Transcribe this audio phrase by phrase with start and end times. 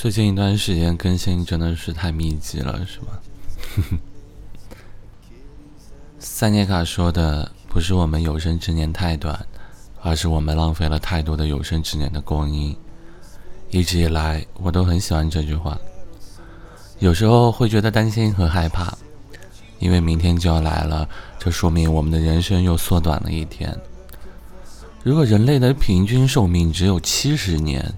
[0.00, 3.98] 最近一段时间更新真的是太密集了，是吗？
[6.20, 9.44] 塞涅卡说的不是我们有生之年太短，
[10.00, 12.76] 而是我们浪费了太多的有生之年的光阴。
[13.70, 15.76] 一直以来，我都很喜欢这句话。
[17.00, 18.96] 有时候会觉得担心和害怕，
[19.80, 21.08] 因为明天就要来了，
[21.40, 23.76] 这说明我们的人生又缩短了一天。
[25.02, 27.92] 如果人类的平均寿命只有七十年，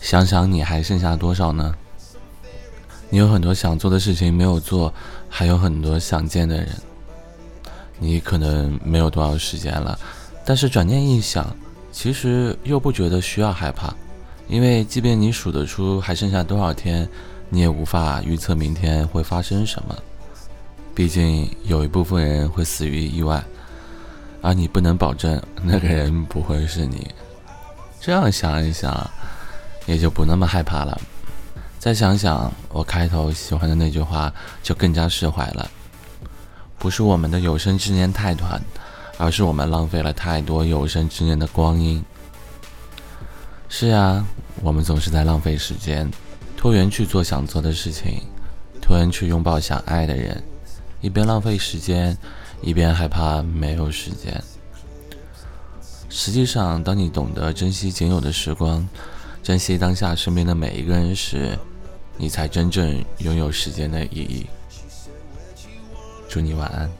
[0.00, 1.74] 想想你还剩下多少呢？
[3.10, 4.92] 你有很多想做的事情没有做，
[5.28, 6.68] 还有很多想见的人。
[7.98, 9.98] 你可能没有多少时间了，
[10.44, 11.56] 但是转念一想，
[11.90, 13.92] 其实又不觉得需要害怕，
[14.46, 17.08] 因为即便你数得出还剩下多少天，
[17.48, 19.96] 你也无法预测明天会发生什么。
[20.94, 23.42] 毕竟有一部分人会死于意外，
[24.42, 27.08] 而你不能保证那个人不会是你。
[28.00, 29.10] 这样想一想。
[29.88, 31.00] 也就不那么害怕了。
[31.78, 35.68] 再想想我开头喜欢的那句话，就更加释怀了。
[36.78, 38.60] 不是我们的有生之年太短，
[39.16, 42.04] 而是我们浪费了太多有生之年的光阴。
[43.68, 44.24] 是啊，
[44.60, 46.10] 我们总是在浪费时间，
[46.56, 48.22] 拖延去做想做的事情，
[48.80, 50.42] 拖延去拥抱想爱的人，
[51.00, 52.16] 一边浪费时间，
[52.60, 54.42] 一边害怕没有时间。
[56.10, 58.88] 实际上，当你懂得珍惜仅有的时光，
[59.48, 61.58] 珍惜当下身边的每一个人时，
[62.18, 64.46] 你才真正拥有时间的意义。
[66.28, 66.90] 祝你晚安。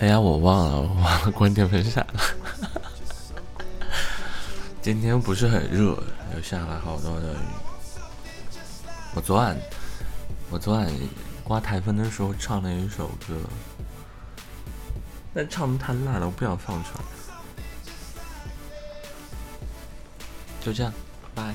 [0.00, 2.20] 哎呀，我忘了，我忘了关电风扇了。
[4.82, 5.96] 今天不是很热，
[6.34, 7.36] 又下了好多的雨。
[9.14, 9.56] 我昨晚，
[10.50, 10.90] 我昨晚。
[11.46, 13.38] 刮台风的时候唱了一首歌，
[15.32, 17.04] 但唱的太烂了，我不想放出来。
[20.60, 20.92] 就这样，
[21.36, 21.54] 拜。